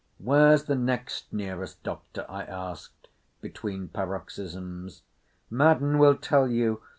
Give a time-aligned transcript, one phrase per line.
[0.17, 3.07] "Where's the next nearest doctor?" I asked
[3.39, 5.03] between paroxysms.
[5.51, 6.81] "Madden will tell you.